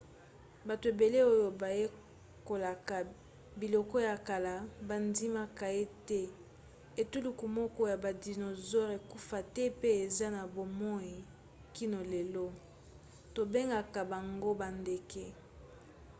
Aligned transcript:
bato 0.67 0.85
ebele 0.93 1.19
oyo 1.31 1.47
bayekolaka 1.61 2.95
biloko 3.59 3.95
ya 4.07 4.15
kala 4.27 4.53
bandimaka 4.87 5.65
ete 5.83 6.21
etuluku 7.01 7.45
moko 7.57 7.81
ya 7.91 7.97
badisonosaure 8.03 8.93
ekufa 9.01 9.39
te 9.55 9.65
pe 9.79 9.89
eza 10.05 10.27
na 10.35 10.43
bomoi 10.53 11.15
kino 11.75 11.99
lelo. 12.11 12.45
tobengaka 13.35 13.99
bango 14.11 14.49
bandeke 14.61 15.25